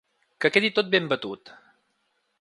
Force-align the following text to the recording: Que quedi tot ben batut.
Que 0.45 0.49
quedi 0.55 0.71
tot 0.79 0.89
ben 0.95 1.11
batut. 1.13 1.55